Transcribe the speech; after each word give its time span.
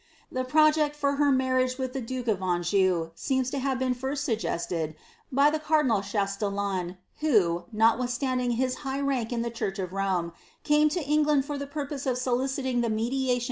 The 0.31 0.43
project 0.43 0.95
for 0.95 1.17
her 1.17 1.27
n»r 1.27 1.59
riage 1.59 1.77
with 1.77 1.93
the 1.93 2.01
duke 2.01 2.27
of 2.27 2.41
Anjou 2.41 3.11
seems 3.13 3.53
lo 3.53 3.59
have 3.59 3.77
been 3.77 3.93
fir« 3.93 4.15
suggested 4.15 4.95
by 5.31 5.51
the 5.51 5.59
cardinal 5.59 5.99
Chasiillon, 6.01 6.97
who, 7.19 7.65
notwithstanding 7.71 8.53
his 8.53 8.77
high 8.81 8.99
rank 8.99 9.31
in 9.31 9.43
the 9.43 9.51
chuieb 9.51 9.77
of 9.77 9.93
Rome, 9.93 10.33
came 10.63 10.89
to 10.89 11.03
England 11.03 11.45
for 11.45 11.59
the 11.59 11.67
purpose 11.67 12.07
of 12.07 12.17
soliciting 12.17 12.81
the 12.81 12.87
iiiediation 12.87 12.89
> 12.89 12.89
Seciel 12.91 13.11
Memotial 13.21 13.29
of 13.29 13.35
M. 13.35 13.39